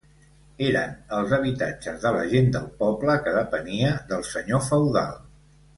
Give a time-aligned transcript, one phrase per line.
[0.67, 5.19] Eren els habitatges de la gent del poble que depenia del senyor feudal.